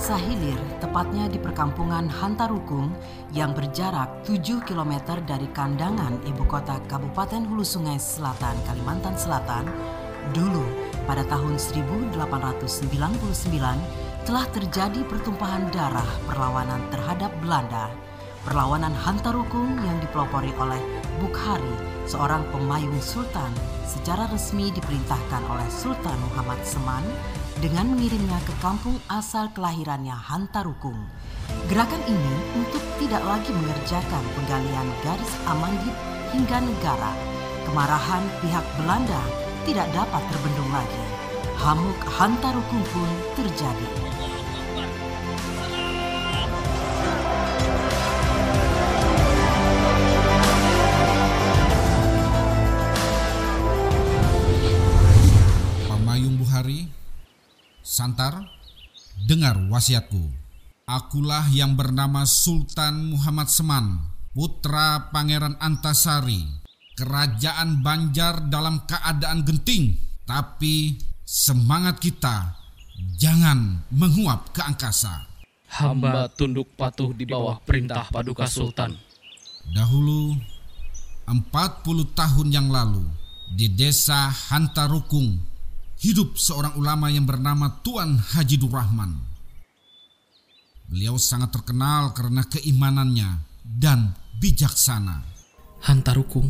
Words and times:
masa 0.00 0.16
hilir, 0.16 0.56
tepatnya 0.80 1.28
di 1.28 1.36
perkampungan 1.36 2.08
Hantarukung 2.08 2.88
yang 3.36 3.52
berjarak 3.52 4.24
7 4.24 4.64
km 4.64 5.20
dari 5.28 5.44
kandangan 5.52 6.16
ibu 6.24 6.40
kota 6.48 6.80
Kabupaten 6.88 7.44
Hulu 7.44 7.60
Sungai 7.60 8.00
Selatan, 8.00 8.56
Kalimantan 8.64 9.12
Selatan, 9.20 9.68
dulu 10.32 10.64
pada 11.04 11.20
tahun 11.28 11.60
1899 11.60 12.64
telah 14.24 14.48
terjadi 14.48 15.04
pertumpahan 15.04 15.68
darah 15.68 16.08
perlawanan 16.24 16.80
terhadap 16.88 17.28
Belanda. 17.44 17.92
Perlawanan 18.48 18.96
Hantarukung 19.04 19.84
yang 19.84 20.00
dipelopori 20.00 20.56
oleh 20.56 20.80
Bukhari, 21.20 21.76
seorang 22.08 22.40
pemayung 22.48 22.96
sultan, 23.04 23.52
secara 23.84 24.24
resmi 24.32 24.72
diperintahkan 24.72 25.44
oleh 25.44 25.68
Sultan 25.68 26.16
Muhammad 26.24 26.64
Seman 26.64 27.04
dengan 27.60 27.92
mengirimnya 27.92 28.40
ke 28.48 28.56
kampung 28.64 28.96
asal 29.12 29.52
kelahirannya 29.52 30.16
Hantarukung. 30.16 30.96
Gerakan 31.68 32.00
ini 32.08 32.34
untuk 32.56 32.80
tidak 32.96 33.20
lagi 33.20 33.52
mengerjakan 33.52 34.24
penggalian 34.32 34.88
garis 35.04 35.32
amandit 35.44 35.92
hingga 36.32 36.64
negara. 36.64 37.12
Kemarahan 37.68 38.24
pihak 38.40 38.64
Belanda 38.80 39.22
tidak 39.68 39.92
dapat 39.92 40.22
terbendung 40.32 40.72
lagi. 40.72 41.04
Hamuk 41.60 42.00
Hantarukung 42.08 42.84
pun 42.96 43.10
terjadi. 43.36 44.19
Santar, 58.00 58.48
dengar 59.28 59.60
wasiatku. 59.68 60.24
Akulah 60.88 61.44
yang 61.52 61.76
bernama 61.76 62.24
Sultan 62.24 63.12
Muhammad 63.12 63.52
Seman, 63.52 64.00
putra 64.32 65.12
Pangeran 65.12 65.60
Antasari. 65.60 66.48
Kerajaan 66.96 67.84
Banjar 67.84 68.48
dalam 68.48 68.88
keadaan 68.88 69.44
genting, 69.44 70.00
tapi 70.24 70.96
semangat 71.28 72.00
kita 72.00 72.56
jangan 73.20 73.84
menguap 73.92 74.48
ke 74.56 74.64
angkasa. 74.64 75.28
Hamba 75.68 76.32
tunduk 76.32 76.72
patuh 76.80 77.12
di 77.12 77.28
bawah 77.28 77.60
perintah 77.60 78.08
Paduka 78.08 78.48
Sultan. 78.48 78.96
Dahulu, 79.76 80.40
40 81.28 82.16
tahun 82.16 82.48
yang 82.48 82.72
lalu, 82.72 83.04
di 83.52 83.68
desa 83.68 84.32
Hantarukung, 84.48 85.49
hidup 86.00 86.40
seorang 86.40 86.80
ulama 86.80 87.12
yang 87.12 87.28
bernama 87.28 87.84
Tuan 87.84 88.16
Haji 88.16 88.56
Durrahman. 88.56 89.12
Beliau 90.88 91.20
sangat 91.20 91.52
terkenal 91.52 92.16
karena 92.16 92.42
keimanannya 92.48 93.30
dan 93.62 94.16
bijaksana. 94.40 95.22
Hantarukung, 95.80 96.48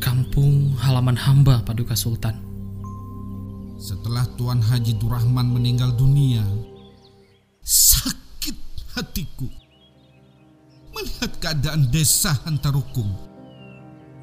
kampung 0.00 0.76
halaman 0.80 1.16
hamba 1.16 1.60
Paduka 1.64 1.92
Sultan. 1.92 2.36
Setelah 3.76 4.24
Tuan 4.40 4.64
Haji 4.64 4.96
Durrahman 4.96 5.52
meninggal 5.52 5.92
dunia, 5.92 6.44
sakit 7.60 8.56
hatiku 8.96 9.48
melihat 10.96 11.36
keadaan 11.36 11.88
desa 11.92 12.32
Hantarukung. 12.48 13.12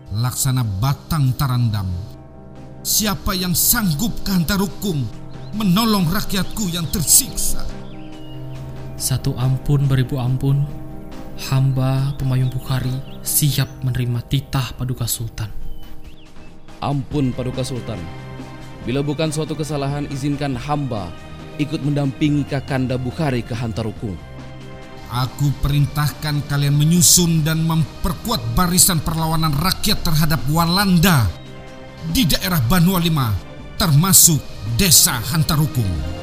Laksana 0.10 0.66
batang 0.66 1.38
tarandam 1.38 1.86
Siapa 2.80 3.36
yang 3.36 3.52
sanggup 3.52 4.24
kehantarukung 4.24 5.04
menolong 5.52 6.08
rakyatku 6.08 6.72
yang 6.72 6.88
tersiksa? 6.88 7.68
Satu 8.96 9.36
ampun 9.36 9.84
beribu 9.84 10.16
ampun, 10.16 10.64
hamba 11.52 12.16
pemayung 12.16 12.48
Bukhari 12.48 13.20
siap 13.20 13.68
menerima 13.84 14.24
titah 14.32 14.72
Paduka 14.80 15.04
Sultan. 15.12 15.52
Ampun 16.80 17.36
Paduka 17.36 17.68
Sultan, 17.68 18.00
bila 18.88 19.04
bukan 19.04 19.28
suatu 19.28 19.60
kesalahan 19.60 20.08
izinkan 20.08 20.56
hamba 20.56 21.12
ikut 21.60 21.84
mendampingi 21.84 22.48
Kakanda 22.48 22.96
Bukhari 22.96 23.44
ke 23.44 23.60
Hantarukung. 23.60 24.16
Aku 25.12 25.52
perintahkan 25.60 26.48
kalian 26.48 26.80
menyusun 26.80 27.44
dan 27.44 27.60
memperkuat 27.68 28.56
barisan 28.56 29.04
perlawanan 29.04 29.52
rakyat 29.52 30.00
terhadap 30.00 30.40
Walanda 30.48 31.39
di 32.08 32.24
daerah 32.24 32.64
Banua 32.64 33.04
Lima, 33.04 33.28
termasuk 33.76 34.40
Desa 34.80 35.20
Hantarukung. 35.20 36.20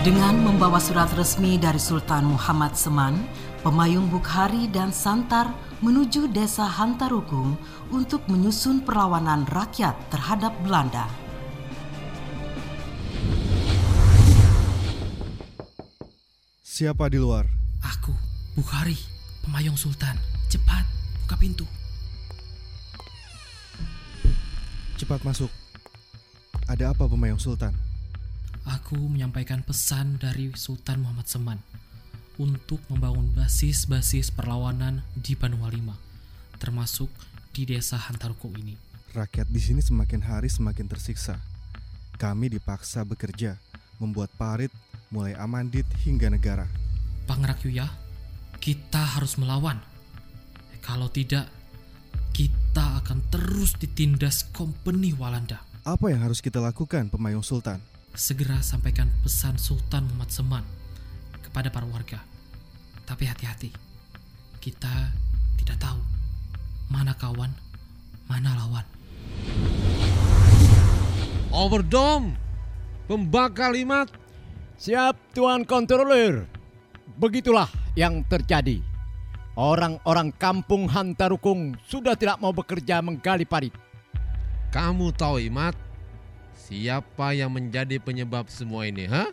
Dengan 0.00 0.40
membawa 0.40 0.80
surat 0.80 1.12
resmi 1.12 1.60
dari 1.60 1.76
Sultan 1.76 2.24
Muhammad 2.24 2.72
Seman, 2.72 3.20
pemayung 3.60 4.08
Bukhari 4.08 4.64
dan 4.72 4.96
Santar 4.96 5.52
menuju 5.84 6.32
desa 6.32 6.64
Hantarukung 6.64 7.56
untuk 7.92 8.24
menyusun 8.24 8.80
perlawanan 8.80 9.44
rakyat 9.48 9.92
terhadap 10.08 10.56
Belanda. 10.64 11.04
Siapa 16.64 17.12
di 17.12 17.20
luar? 17.20 17.44
Aku, 17.84 18.16
Bukhari. 18.56 19.19
Pemayong 19.40 19.76
Sultan, 19.76 20.20
cepat 20.52 20.84
buka 21.24 21.36
pintu. 21.40 21.64
Cepat 25.00 25.24
masuk. 25.24 25.48
Ada 26.68 26.92
apa 26.92 27.08
Pemayong 27.08 27.40
Sultan? 27.40 27.72
Aku 28.68 29.00
menyampaikan 29.00 29.64
pesan 29.64 30.20
dari 30.20 30.52
Sultan 30.52 31.00
Muhammad 31.00 31.24
Seman 31.24 31.58
untuk 32.36 32.84
membangun 32.92 33.32
basis-basis 33.32 34.28
perlawanan 34.28 35.00
di 35.16 35.32
Banua 35.32 35.72
Lima, 35.72 35.96
termasuk 36.60 37.08
di 37.56 37.64
desa 37.64 37.96
Hantarko 37.96 38.52
ini. 38.60 38.76
Rakyat 39.16 39.48
di 39.48 39.58
sini 39.58 39.80
semakin 39.80 40.20
hari 40.20 40.52
semakin 40.52 40.84
tersiksa. 40.84 41.40
Kami 42.20 42.52
dipaksa 42.52 43.02
bekerja, 43.08 43.56
membuat 43.96 44.28
parit, 44.36 44.70
mulai 45.08 45.32
amandit 45.34 45.88
hingga 46.04 46.28
negara. 46.28 46.68
Pangrakyuya, 47.24 47.88
kita 48.60 49.16
harus 49.16 49.40
melawan. 49.40 49.80
Kalau 50.84 51.08
tidak, 51.08 51.48
kita 52.36 53.00
akan 53.00 53.24
terus 53.32 53.72
ditindas 53.80 54.44
kompeni 54.52 55.16
Walanda. 55.16 55.64
Apa 55.80 56.12
yang 56.12 56.20
harus 56.20 56.44
kita 56.44 56.60
lakukan, 56.60 57.08
Pemayung 57.08 57.40
Sultan? 57.40 57.80
Segera 58.12 58.60
sampaikan 58.60 59.08
pesan 59.24 59.56
Sultan 59.56 60.04
Muhammad 60.12 60.28
Seman 60.28 60.64
kepada 61.40 61.72
para 61.72 61.88
warga. 61.88 62.20
Tapi 63.08 63.24
hati-hati, 63.24 63.72
kita 64.60 64.92
tidak 65.56 65.80
tahu 65.80 66.00
mana 66.92 67.16
kawan, 67.16 67.50
mana 68.28 68.60
lawan. 68.60 68.84
Overdome, 71.48 72.36
pembakar 73.08 73.72
limat. 73.72 74.12
Siap, 74.76 75.36
Tuan 75.36 75.64
Kontroler. 75.64 76.44
Begitulah 77.20 77.79
yang 77.98 78.22
terjadi. 78.26 78.82
Orang-orang 79.58 80.30
kampung 80.38 80.86
Hantarukung 80.88 81.76
sudah 81.84 82.14
tidak 82.14 82.38
mau 82.38 82.54
bekerja 82.54 83.02
menggali 83.02 83.44
parit. 83.44 83.74
Kamu 84.70 85.10
tahu 85.12 85.42
Imat, 85.42 85.74
siapa 86.54 87.34
yang 87.34 87.50
menjadi 87.50 87.98
penyebab 87.98 88.46
semua 88.46 88.86
ini, 88.86 89.10
ha? 89.10 89.28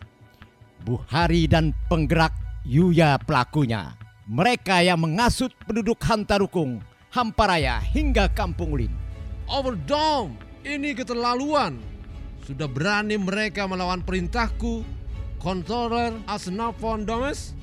Buhari 0.82 1.46
dan 1.46 1.72
penggerak 1.88 2.34
Yuya 2.66 3.22
pelakunya. 3.22 3.94
Mereka 4.28 4.84
yang 4.84 5.00
mengasut 5.00 5.54
penduduk 5.64 6.02
Hantarukung, 6.04 6.84
Hamparaya 7.16 7.80
hingga 7.80 8.28
Kampung 8.28 8.76
Ulin. 8.76 8.92
Overdome, 9.48 10.36
ini 10.68 10.92
keterlaluan. 10.92 11.80
Sudah 12.44 12.68
berani 12.68 13.16
mereka 13.16 13.64
melawan 13.64 14.04
perintahku, 14.04 14.84
Controller 15.40 16.12
Asnafon 16.28 17.08
Domes? 17.08 17.56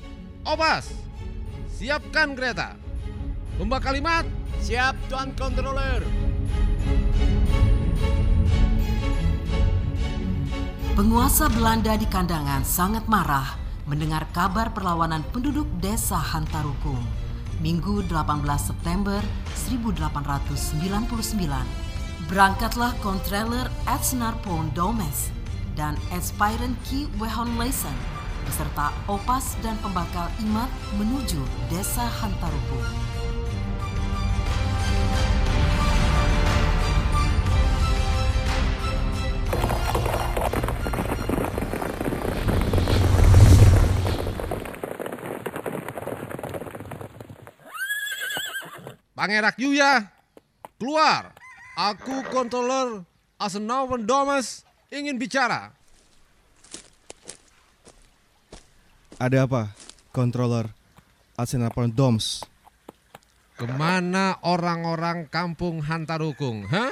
Opas, 0.45 0.93
siapkan 1.73 2.37
kereta. 2.37 2.77
Lomba 3.57 3.81
kalimat. 3.81 4.29
Siap, 4.61 4.93
Tuan 5.09 5.33
Controller. 5.33 6.05
Penguasa 10.93 11.49
Belanda 11.49 11.97
di 11.97 12.05
Kandangan 12.05 12.61
sangat 12.61 13.09
marah 13.09 13.57
mendengar 13.89 14.29
kabar 14.37 14.69
perlawanan 14.69 15.25
penduduk 15.33 15.65
desa 15.81 16.21
Hantarukung. 16.21 17.01
Minggu 17.57 18.05
18 18.05 18.45
September 18.61 19.25
1899. 19.57 21.41
Berangkatlah 22.29 22.93
Controller 23.01 23.65
Edsnar 23.89 24.37
Pon 24.45 24.69
Domes 24.77 25.33
dan 25.73 25.97
Aspirant 26.13 26.77
Ki 26.85 27.09
Wehon 27.17 27.57
Leisen 27.57 28.14
beserta 28.45 28.93
opas 29.09 29.57
dan 29.65 29.75
pembakar 29.81 30.29
imat 30.45 30.69
menuju 30.95 31.41
Desa 31.67 32.05
Hantarupu. 32.05 32.79
Pangerak 49.15 49.57
Yuya, 49.57 50.11
keluar! 50.77 51.33
Aku 51.75 52.23
kontroler 52.31 53.03
Asenawan 53.35 54.07
Domes 54.07 54.63
ingin 54.87 55.19
bicara. 55.19 55.75
Ada 59.15 59.47
apa, 59.47 59.71
controller 60.11 60.67
Arsenal 61.39 61.71
Doms? 61.95 62.43
Ke 63.55 63.63
mana 63.63 64.35
orang-orang 64.43 65.31
kampung 65.31 65.79
Hantarukung, 65.79 66.67
hah? 66.67 66.91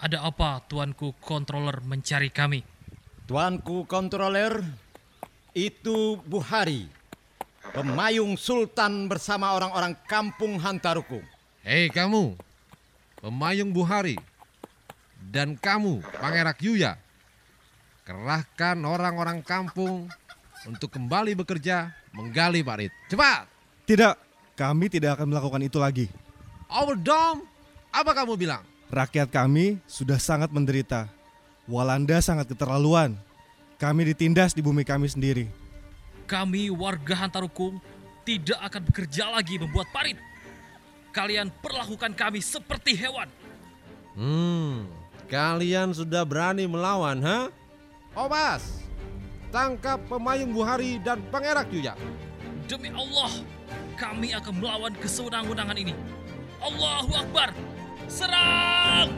Ada 0.00 0.24
apa 0.24 0.64
tuanku 0.64 1.12
controller 1.20 1.84
mencari 1.84 2.32
kami? 2.32 2.64
Tuanku 3.28 3.84
kontroler, 3.84 4.64
itu 5.52 6.16
Buhari, 6.24 6.88
pemayung 7.76 8.40
sultan 8.40 9.12
bersama 9.12 9.52
orang-orang 9.52 9.92
kampung 10.08 10.56
Hantarukung. 10.56 11.28
Hei 11.60 11.92
kamu, 11.92 12.32
pemayung 13.20 13.76
Buhari, 13.76 14.16
dan 15.20 15.60
kamu, 15.60 16.00
Pangerak 16.16 16.56
Yuya, 16.64 16.96
kerahkan 18.10 18.74
orang-orang 18.82 19.38
kampung 19.38 20.10
untuk 20.66 20.90
kembali 20.90 21.38
bekerja 21.38 21.94
menggali 22.10 22.58
parit. 22.58 22.90
Cepat! 23.06 23.46
Tidak, 23.86 24.18
kami 24.58 24.90
tidak 24.90 25.14
akan 25.14 25.30
melakukan 25.30 25.62
itu 25.62 25.78
lagi. 25.78 26.06
Our 26.66 26.98
dome, 26.98 27.46
apa 27.94 28.10
kamu 28.10 28.34
bilang? 28.34 28.66
Rakyat 28.90 29.30
kami 29.30 29.78
sudah 29.86 30.18
sangat 30.18 30.50
menderita. 30.50 31.06
Walanda 31.70 32.18
sangat 32.18 32.50
keterlaluan. 32.50 33.14
Kami 33.78 34.10
ditindas 34.10 34.58
di 34.58 34.60
bumi 34.60 34.82
kami 34.82 35.06
sendiri. 35.06 35.46
Kami 36.26 36.66
warga 36.66 37.14
Hantarukung 37.14 37.78
tidak 38.26 38.58
akan 38.58 38.82
bekerja 38.90 39.30
lagi 39.30 39.54
membuat 39.54 39.86
parit. 39.94 40.18
Kalian 41.14 41.54
perlakukan 41.62 42.10
kami 42.18 42.42
seperti 42.42 42.98
hewan. 42.98 43.30
Hmm, 44.18 44.90
kalian 45.30 45.94
sudah 45.94 46.26
berani 46.26 46.66
melawan, 46.66 47.22
ha? 47.22 47.54
Obas, 48.10 48.82
tangkap 49.54 50.02
pemayung 50.10 50.50
Buhari 50.50 50.98
dan 50.98 51.22
Pangerak 51.30 51.70
Yuya. 51.70 51.94
Demi 52.66 52.90
Allah, 52.90 53.30
kami 53.94 54.34
akan 54.34 54.54
melawan 54.58 54.90
kesewenang-wenangan 54.98 55.78
ini. 55.78 55.94
Allahu 56.58 57.14
Akbar! 57.14 57.54
Serang! 58.10 59.14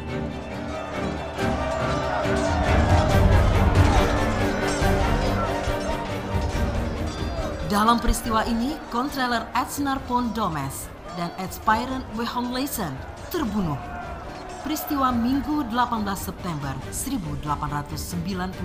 Dalam 7.72 7.96
peristiwa 7.96 8.44
ini, 8.44 8.76
Kontroler 8.92 9.48
Edsnar 9.56 10.04
Pon 10.04 10.36
Domes 10.36 10.92
dan 11.16 11.32
Edspiren 11.40 12.04
Wehonlesen 12.12 12.92
terbunuh. 13.32 13.91
Peristiwa 14.62 15.10
Minggu 15.10 15.66
18 15.74 16.06
September 16.14 16.70
1899 16.94 18.62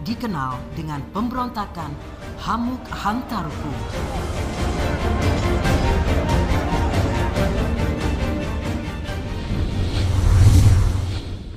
dikenal 0.00 0.56
dengan 0.72 1.04
pemberontakan 1.12 1.92
Hamuk 2.40 2.80
Hantaruku. 2.88 3.68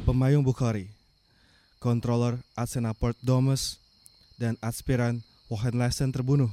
Pemayung 0.03 0.43
Bukhari, 0.43 0.91
controller 1.79 2.35
Atsena 2.59 2.91
Port 2.91 3.15
Domus, 3.23 3.79
dan 4.35 4.59
aspiran 4.59 5.23
Wohenlesen 5.47 6.11
terbunuh. 6.11 6.51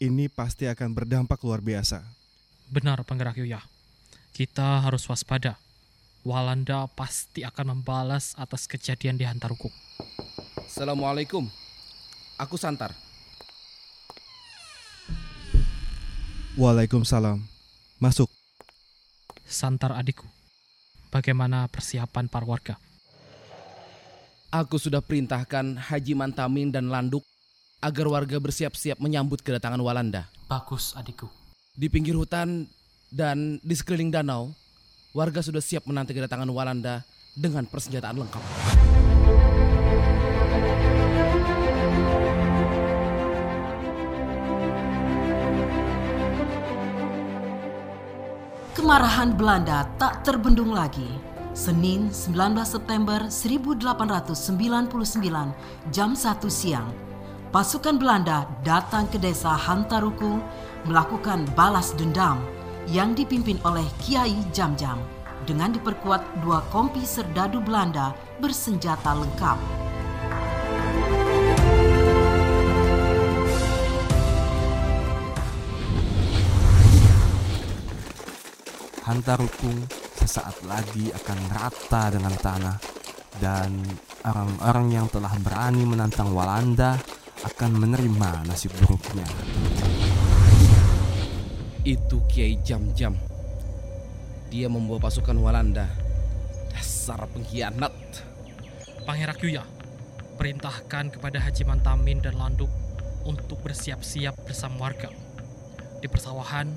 Ini 0.00 0.32
pasti 0.32 0.64
akan 0.64 0.96
berdampak 0.96 1.44
luar 1.44 1.60
biasa. 1.60 2.00
Benar 2.72 3.04
penggerak 3.04 3.36
Yuya. 3.36 3.60
Kita 4.32 4.80
harus 4.80 5.04
waspada. 5.12 5.63
Walanda 6.24 6.88
pasti 6.88 7.44
akan 7.44 7.76
membalas 7.76 8.32
atas 8.40 8.64
kejadian 8.64 9.20
di 9.20 9.28
Hantarukung. 9.28 9.70
Assalamualaikum. 10.56 11.44
Aku 12.40 12.56
Santar. 12.56 12.96
Waalaikumsalam. 16.56 17.44
Masuk. 18.00 18.32
Santar 19.44 20.00
adikku. 20.00 20.24
Bagaimana 21.12 21.68
persiapan 21.68 22.32
para 22.32 22.48
warga? 22.48 22.80
Aku 24.48 24.80
sudah 24.80 25.04
perintahkan 25.04 25.76
Haji 25.76 26.16
Mantamin 26.16 26.72
dan 26.72 26.88
Landuk 26.88 27.28
agar 27.84 28.08
warga 28.08 28.40
bersiap-siap 28.40 28.96
menyambut 28.96 29.44
kedatangan 29.44 29.82
Walanda. 29.84 30.24
Bagus 30.48 30.96
adikku. 30.96 31.28
Di 31.76 31.92
pinggir 31.92 32.16
hutan 32.16 32.64
dan 33.12 33.60
di 33.60 33.74
sekeliling 33.76 34.08
danau, 34.08 34.56
warga 35.14 35.38
sudah 35.38 35.62
siap 35.62 35.86
menanti 35.86 36.10
kedatangan 36.10 36.50
Walanda 36.50 37.06
dengan 37.30 37.62
persenjataan 37.70 38.18
lengkap. 38.18 38.42
Kemarahan 48.74 49.38
Belanda 49.38 49.86
tak 49.96 50.26
terbendung 50.26 50.74
lagi. 50.74 51.06
Senin 51.54 52.10
19 52.10 52.34
September 52.66 53.30
1899 53.30 54.34
jam 55.94 56.10
1 56.18 56.50
siang, 56.50 56.90
pasukan 57.54 57.94
Belanda 57.94 58.50
datang 58.66 59.06
ke 59.06 59.22
desa 59.22 59.54
Hantaruku 59.54 60.42
melakukan 60.82 61.46
balas 61.54 61.94
dendam 61.94 62.42
yang 62.88 63.16
dipimpin 63.16 63.56
oleh 63.64 63.84
Kiai 64.02 64.36
Jam-Jam 64.52 65.00
dengan 65.48 65.72
diperkuat 65.72 66.44
dua 66.44 66.60
kompi 66.68 67.04
serdadu 67.04 67.60
Belanda 67.60 68.12
bersenjata 68.40 69.16
lengkap. 69.16 69.58
Hantarukung 79.04 79.84
sesaat 80.16 80.64
lagi 80.64 81.12
akan 81.12 81.38
rata 81.52 82.08
dengan 82.08 82.34
tanah 82.40 82.76
dan 83.36 83.84
orang-orang 84.24 84.86
yang 84.96 85.06
telah 85.12 85.32
berani 85.44 85.84
menantang 85.84 86.32
Walanda 86.32 86.96
akan 87.44 87.70
menerima 87.76 88.48
nasib 88.48 88.72
buruknya. 88.80 89.28
Itu 91.84 92.24
Kiai 92.32 92.56
Jam-Jam. 92.64 93.12
Dia 94.48 94.72
membawa 94.72 95.04
pasukan 95.04 95.36
Walanda. 95.36 95.84
Dasar 96.72 97.28
pengkhianat. 97.28 97.92
Pangerak 99.04 99.44
Yuya, 99.44 99.68
perintahkan 100.40 101.12
kepada 101.12 101.36
Haji 101.44 101.68
Mantamin 101.68 102.24
dan 102.24 102.40
Landuk 102.40 102.72
untuk 103.28 103.60
bersiap-siap 103.60 104.32
bersama 104.48 104.88
warga. 104.88 105.12
Di 106.00 106.08
persawahan, 106.08 106.72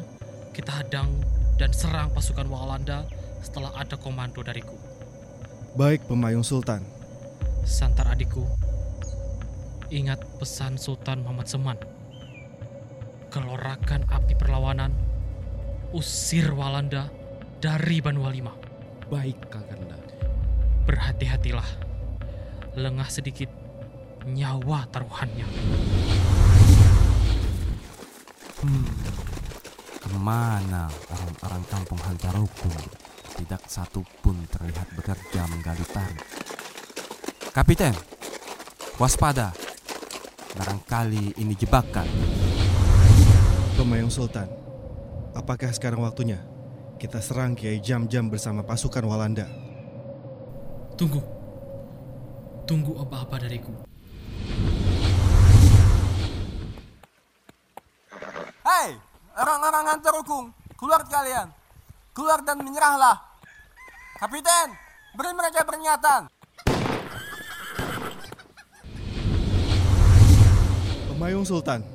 kita 0.51 0.75
hadang 0.75 1.07
dan 1.55 1.71
serang 1.71 2.11
pasukan 2.11 2.43
Walanda 2.51 3.07
setelah 3.39 3.71
ada 3.79 3.95
komando 3.95 4.43
dariku. 4.43 4.75
Baik 5.79 6.03
pemayung 6.11 6.43
Sultan. 6.43 6.83
Santar 7.63 8.11
adikku, 8.11 8.43
ingat 9.87 10.19
pesan 10.35 10.75
Sultan 10.75 11.23
Muhammad 11.23 11.47
Seman. 11.47 11.79
Gelorakan 13.27 14.07
api 14.07 14.39
perlawanan, 14.39 14.95
usir 15.91 16.47
Walanda 16.55 17.11
dari 17.59 17.99
Banu 17.99 18.23
Walima. 18.23 18.55
Baik 19.11 19.51
Kakanda. 19.51 19.99
Berhati-hatilah, 20.87 21.67
lengah 22.79 23.09
sedikit, 23.11 23.51
nyawa 24.23 24.87
taruhannya. 24.87 25.47
Hmm, 28.63 28.95
ke 29.99 30.09
mana 30.15 30.87
orang-orang 31.11 31.63
kampung 31.67 31.99
Hantarukung? 32.07 32.79
Tidak 33.37 33.63
satu 33.67 34.01
pun 34.23 34.39
terlihat 34.49 34.87
bekerja 34.95 35.45
menggali 35.51 35.83
parit. 35.91 36.23
Kapiten, 37.51 37.93
waspada. 38.95 39.51
Barangkali 40.57 41.37
ini 41.37 41.53
jebakan. 41.53 42.46
Pemayung 43.87 44.11
Sultan. 44.11 44.51
Apakah 45.31 45.71
sekarang 45.71 46.03
waktunya 46.03 46.43
kita 46.99 47.23
serang 47.23 47.55
Kiai 47.55 47.79
Jam-Jam 47.79 48.27
bersama 48.27 48.59
pasukan 48.59 48.99
Walanda? 49.07 49.47
Tunggu. 50.99 51.23
Tunggu 52.67 52.99
apa-apa 52.99 53.47
dariku. 53.47 53.87
Hei, 58.67 58.91
orang-orang 59.39 59.95
Hantarukung, 59.95 60.51
keluar 60.75 61.07
kalian. 61.07 61.47
Keluar 62.11 62.43
dan 62.43 62.59
menyerahlah. 62.59 63.39
Kapiten, 64.19 64.67
beri 65.15 65.31
mereka 65.31 65.63
peringatan. 65.63 66.27
Pemayung 71.07 71.47
Sultan, 71.47 71.87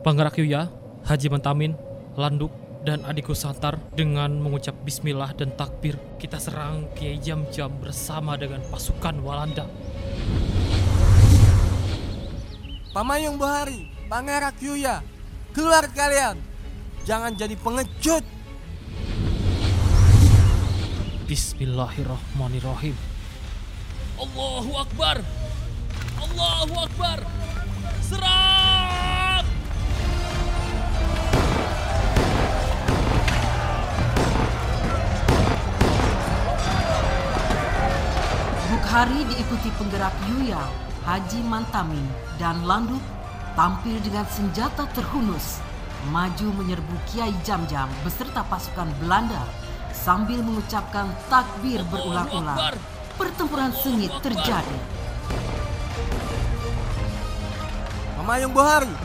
Penggerak 0.00 0.40
Yuya, 0.40 0.85
Haji 1.06 1.30
Mentamin, 1.30 1.78
Landuk, 2.18 2.50
dan 2.82 3.06
adikku 3.06 3.30
Santar 3.30 3.78
dengan 3.94 4.42
mengucap 4.42 4.74
bismillah 4.82 5.30
dan 5.38 5.54
takbir 5.54 5.94
kita 6.18 6.34
serang 6.42 6.90
Kiai 6.98 7.22
Jam-Jam 7.22 7.70
bersama 7.78 8.34
dengan 8.34 8.58
pasukan 8.66 9.22
Walanda. 9.22 9.70
Pamayung 12.90 13.38
Buhari, 13.38 13.86
Pangerak 14.10 14.58
Yuya, 14.58 14.98
keluar 15.54 15.86
kalian. 15.94 16.42
Jangan 17.06 17.38
jadi 17.38 17.54
pengecut. 17.54 18.26
Bismillahirrahmanirrahim. 21.30 22.98
Allahu 24.18 24.72
Akbar. 24.74 25.22
Allahu 26.18 26.74
Akbar. 26.82 27.18
Serang! 28.02 28.65
Bukhari 38.96 39.28
diikuti 39.28 39.68
penggerak 39.76 40.16
Yuya, 40.24 40.56
Haji 41.04 41.44
Mantamin, 41.44 42.08
dan 42.40 42.64
Landuk 42.64 43.04
tampil 43.52 44.00
dengan 44.00 44.24
senjata 44.24 44.88
terhunus, 44.96 45.60
maju 46.08 46.48
menyerbu 46.56 46.96
Kiai 47.04 47.36
Jam-Jam 47.44 47.92
beserta 48.00 48.40
pasukan 48.48 48.88
Belanda 48.96 49.44
sambil 49.92 50.40
mengucapkan 50.40 51.12
takbir 51.28 51.84
berulang-ulang. 51.92 52.56
Pertempuran 53.20 53.68
sengit 53.76 54.16
terjadi. 54.24 54.78
Pamayung 58.16 58.56
Buhari, 58.56 58.96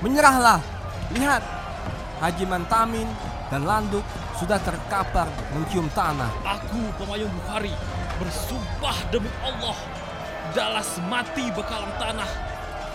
menyerahlah. 0.00 0.64
Lihat, 1.12 1.44
Haji 2.24 2.44
Mantamin 2.48 3.12
dan 3.52 3.68
Landuk 3.68 4.08
sudah 4.40 4.56
terkapar 4.64 5.28
mencium 5.52 5.84
tanah. 5.92 6.32
Aku 6.48 6.80
pemayung 6.96 7.28
Bukhari 7.44 7.76
bersumpah 8.18 8.98
demi 9.14 9.30
Allah. 9.40 9.78
Dalas 10.52 10.98
mati 11.06 11.46
bekalan 11.54 11.90
tanah. 12.02 12.30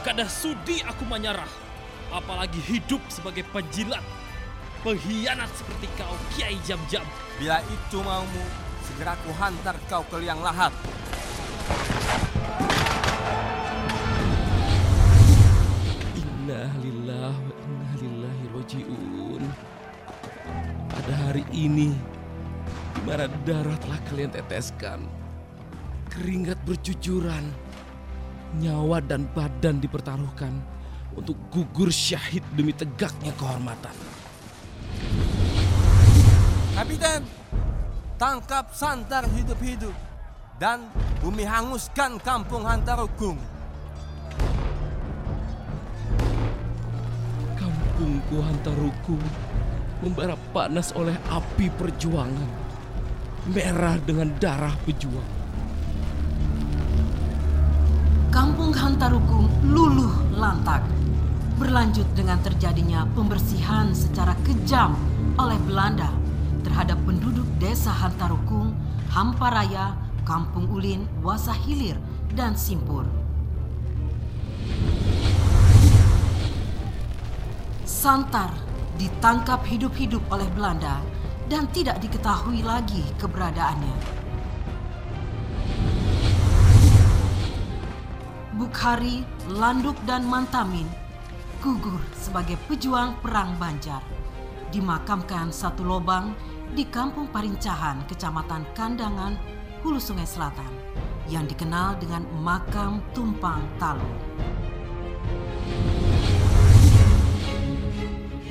Kada 0.03 0.27
sudi 0.27 0.83
aku 0.83 1.07
menyerah. 1.07 1.47
Apalagi 2.11 2.59
hidup 2.67 3.01
sebagai 3.07 3.47
penjilat. 3.49 4.03
Pengkhianat 4.83 5.47
seperti 5.55 5.87
kau 5.95 6.11
Kiai 6.35 6.59
Jam-Jam. 6.67 7.07
Bila 7.39 7.63
itu 7.63 7.97
maumu, 8.03 8.45
segera 8.83 9.15
ku 9.23 9.31
hantar 9.39 9.79
kau 9.87 10.03
ke 10.11 10.19
liang 10.19 10.43
lahat. 10.43 10.75
Inna 16.19 16.67
lillah 16.83 17.31
wa 17.31 17.53
inna 17.63 17.89
lillahi 17.95 18.45
roji'un. 18.51 19.43
Pada 20.91 21.13
hari 21.25 21.47
ini, 21.55 21.95
mana 23.03 23.27
darah 23.43 23.75
telah 23.83 23.99
kalian 24.07 24.31
teteskan, 24.31 25.03
keringat 26.07 26.55
bercucuran, 26.63 27.51
nyawa 28.63 29.03
dan 29.03 29.27
badan 29.35 29.83
dipertaruhkan 29.83 30.55
untuk 31.11 31.35
gugur 31.51 31.91
syahid 31.91 32.41
demi 32.55 32.71
tegaknya 32.71 33.35
kehormatan. 33.35 33.91
Kapiten, 36.73 37.21
tangkap 38.15 38.71
Santar 38.71 39.27
hidup-hidup 39.35 39.93
dan 40.57 40.87
bumi 41.19 41.43
hanguskan 41.43 42.17
kampung 42.23 42.63
Hantarukung. 42.63 43.37
Kampungku 47.59 48.37
Hantaruku 48.41 49.19
membara 50.01 50.39
panas 50.55 50.91
oleh 50.97 51.15
api 51.29 51.67
perjuangan, 51.77 52.62
merah 53.49 53.99
dengan 53.99 54.31
darah 54.39 54.71
pejuang. 54.87 55.27
Kampung 58.31 58.71
Hantarukung 58.71 59.51
luluh 59.67 60.11
lantak. 60.31 60.81
Berlanjut 61.59 62.07
dengan 62.17 62.41
terjadinya 62.41 63.05
pembersihan 63.13 63.93
secara 63.93 64.33
kejam 64.41 64.97
oleh 65.37 65.59
Belanda 65.69 66.09
terhadap 66.65 66.97
penduduk 67.05 67.45
desa 67.61 67.93
Hantarukung, 67.93 68.73
Hamparaya, 69.13 69.93
Kampung 70.25 70.65
Ulin, 70.71 71.05
Wasahilir, 71.21 71.99
dan 72.33 72.57
Simpur. 72.57 73.05
Santar 77.85 78.49
ditangkap 78.97 79.61
hidup-hidup 79.67 80.23
oleh 80.33 80.47
Belanda 80.57 80.99
dan 81.53 81.69
tidak 81.69 82.01
diketahui 82.01 82.65
lagi 82.65 83.05
keberadaannya. 83.21 83.93
Bukhari, 88.57 89.21
Landuk, 89.53 89.93
dan 90.09 90.25
Mantamin 90.25 90.89
gugur 91.61 92.01
sebagai 92.17 92.57
pejuang 92.65 93.21
perang 93.21 93.53
Banjar. 93.61 94.01
Dimakamkan 94.73 95.53
satu 95.53 95.85
lobang 95.85 96.33
di 96.73 96.89
Kampung 96.89 97.29
Parincahan, 97.29 98.01
Kecamatan 98.09 98.65
Kandangan, 98.73 99.37
Hulu 99.85 100.01
Sungai 100.01 100.25
Selatan, 100.25 100.73
yang 101.29 101.45
dikenal 101.45 102.01
dengan 102.01 102.25
Makam 102.41 102.97
Tumpang 103.13 103.61
Talu. 103.77 104.09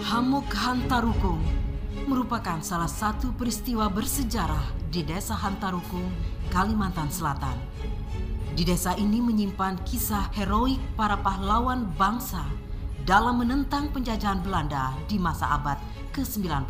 Hamuk 0.07 0.47
Hantarukung 0.55 1.62
merupakan 2.05 2.61
salah 2.65 2.91
satu 2.91 3.33
peristiwa 3.37 3.89
bersejarah 3.89 4.63
di 4.93 5.05
Desa 5.05 5.37
Hantarukung, 5.37 6.09
Kalimantan 6.53 7.09
Selatan. 7.09 7.57
Di 8.53 8.69
desa 8.69 8.93
ini 9.01 9.25
menyimpan 9.25 9.81
kisah 9.81 10.29
heroik 10.37 10.77
para 10.93 11.17
pahlawan 11.17 11.89
bangsa 11.97 12.45
dalam 13.09 13.41
menentang 13.41 13.89
penjajahan 13.89 14.45
Belanda 14.45 14.93
di 15.09 15.17
masa 15.17 15.57
abad 15.57 15.81
ke-19. 16.13 16.69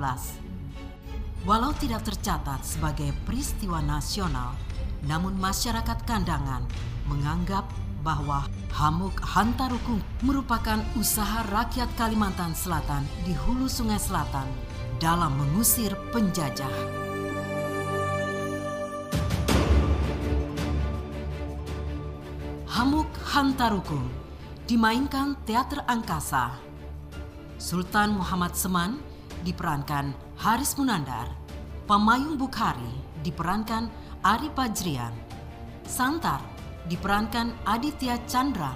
Walau 1.42 1.74
tidak 1.74 2.06
tercatat 2.06 2.62
sebagai 2.62 3.10
peristiwa 3.26 3.82
nasional, 3.82 4.54
namun 5.02 5.34
masyarakat 5.42 6.06
Kandangan 6.06 6.62
menganggap 7.10 7.66
bahwa 8.06 8.46
Hamuk 8.78 9.18
Hantarukung 9.18 9.98
merupakan 10.22 10.78
usaha 10.94 11.42
rakyat 11.50 11.90
Kalimantan 11.98 12.54
Selatan 12.54 13.02
di 13.26 13.34
hulu 13.34 13.66
Sungai 13.66 13.98
Selatan 13.98 14.46
dalam 15.02 15.34
mengusir 15.34 15.98
penjajah. 16.14 16.70
Hamuk 22.70 23.10
Hantarukung 23.34 24.06
dimainkan 24.70 25.34
teater 25.42 25.82
angkasa. 25.90 26.54
Sultan 27.58 28.14
Muhammad 28.14 28.54
Seman 28.54 29.02
diperankan 29.42 30.14
Haris 30.38 30.78
Munandar. 30.78 31.26
Pamayung 31.90 32.38
Bukhari 32.38 32.94
diperankan 33.26 33.90
Ari 34.22 34.54
Pajrian. 34.54 35.10
Santar 35.82 36.38
diperankan 36.86 37.50
Aditya 37.66 38.22
Chandra. 38.30 38.70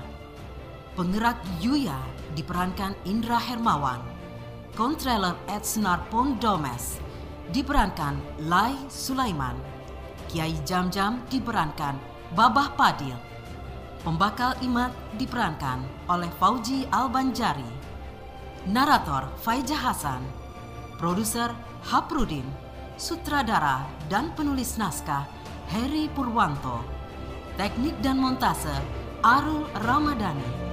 Penggerak 0.99 1.39
Yuya 1.63 2.03
diperankan 2.35 2.99
Indra 3.07 3.39
Hermawan. 3.39 4.16
Kontreler 4.77 5.41
Ed 5.49 5.65
Sunarpon 5.65 6.37
Domes 6.37 7.01
diperankan 7.49 8.21
Lai 8.45 8.77
Sulaiman. 8.93 9.57
Kiai 10.29 10.53
Jam-Jam 10.69 11.25
diperankan 11.33 11.97
Babah 12.37 12.77
Padil. 12.77 13.17
Pembakal 14.05 14.53
Imat 14.61 14.93
diperankan 15.17 15.81
oleh 16.13 16.29
Fauji 16.37 16.85
Albanjari. 16.93 17.65
Narator 18.69 19.33
Faijah 19.41 19.81
Hasan. 19.81 20.21
Produser 21.01 21.57
Haprudin. 21.89 22.45
Sutradara 23.01 23.81
dan 24.13 24.37
penulis 24.37 24.77
naskah 24.77 25.25
Heri 25.73 26.13
Purwanto. 26.13 26.85
Teknik 27.57 27.97
dan 28.05 28.21
montase 28.21 28.77
Arul 29.25 29.65
Ramadhani. 29.89 30.66